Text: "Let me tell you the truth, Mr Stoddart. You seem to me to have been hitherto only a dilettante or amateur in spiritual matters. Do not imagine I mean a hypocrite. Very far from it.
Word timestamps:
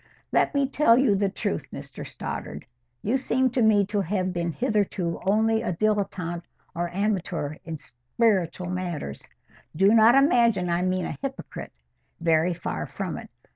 "Let 0.31 0.55
me 0.55 0.67
tell 0.67 0.97
you 0.97 1.13
the 1.13 1.29
truth, 1.29 1.67
Mr 1.71 2.07
Stoddart. 2.07 2.65
You 3.03 3.17
seem 3.17 3.51
to 3.51 3.61
me 3.61 3.85
to 3.85 4.01
have 4.01 4.33
been 4.33 4.51
hitherto 4.51 5.19
only 5.27 5.61
a 5.61 5.73
dilettante 5.73 6.41
or 6.73 6.89
amateur 6.89 7.57
in 7.65 7.77
spiritual 7.77 8.71
matters. 8.71 9.21
Do 9.75 9.93
not 9.93 10.15
imagine 10.15 10.71
I 10.71 10.81
mean 10.81 11.05
a 11.05 11.19
hypocrite. 11.21 11.71
Very 12.19 12.55
far 12.55 12.87
from 12.87 13.15
it. 13.19 13.29